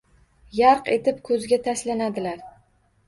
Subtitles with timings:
[0.59, 2.43] Yarq etib ko‘zga tashlanadilar.